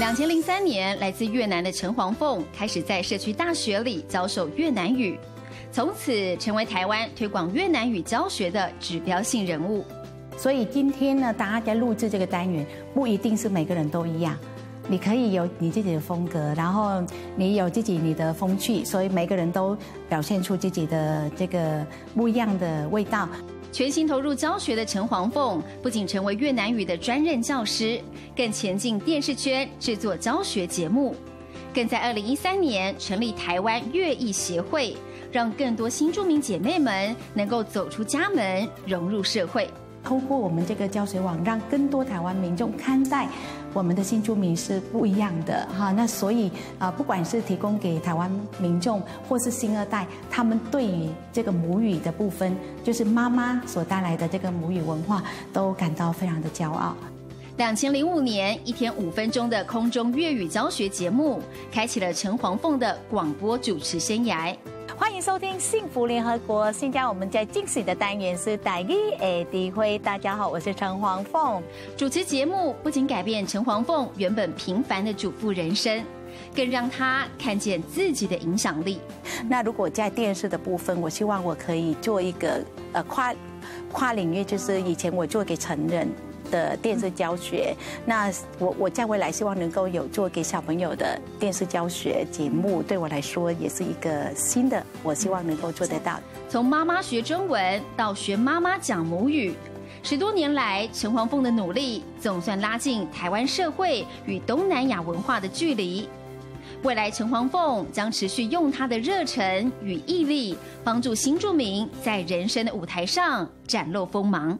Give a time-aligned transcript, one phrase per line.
[0.00, 5.16] 两千零三年，来自越南的陈黄凤开始在社区大学里教授越南语，
[5.70, 9.84] 从此成为台湾推广越南语教学的指标性人物。
[10.36, 14.36] 所以今天呢，大家录制这个单元，不一定是每个人都一样，
[14.88, 17.00] 你可以有你自己的风格，然后
[17.36, 23.28] 你有自己你的风趣，所以每个人都表现出自己的这个不一样的味道。
[23.74, 28.00] 全心投入教学的陈黄凤，不仅成为越南语的专任教师，
[28.36, 31.12] 更前进电视圈制作教学节目，
[31.74, 34.96] 更在二零一三年成立台湾越裔协会，
[35.32, 39.68] 让更多新住民姐妹们能够走出家门，融入社会。
[40.04, 43.26] 通过我们这个教学网，让更多台湾民众看待。
[43.74, 56.96] 我们的新住民是不一样的哈，那所以啊，不管是提供给台湾民众，或是新二代，他们对于这个母语的部分，就是妈妈所带来的这个母语文化，都感到非常的骄傲。
[57.56, 61.40] 两千零五年，一天五分钟的空中粤语教学节目，
[61.70, 64.56] 开启了陈黄凤的广播主持生涯。
[64.96, 66.66] 欢迎收听《幸福联合国》。
[66.72, 69.98] 现在我们在进行的单元是台语的智慧。
[69.98, 71.60] 大家好，我是陈黄凤。
[71.96, 76.04] 主持节目不仅改变陈黄凤原本平凡的主妇人生，
[76.54, 79.00] 更让她看见自己的影响力。
[79.48, 83.34] 那如果在电视的部分，我希望我可以做一个呃跨
[83.90, 86.08] 跨领域，就是以前我做给成人。
[86.54, 87.74] 的电视教学，
[88.06, 96.20] 那我我将未来希望能够有做给小朋友的电视教学节目，对我来说也是一个新的，我希望能够做得到。
[96.48, 99.52] 从妈妈学中文到学妈妈讲母语，
[100.04, 106.08] 十多年来，陈黄凤的努力总算拉近台湾社会与东南亚文化的距离。
[106.84, 114.56] 未来，陈黄凤将持续用她的热忱与毅力，帮助新住民在人生的舞台上展露锋芒。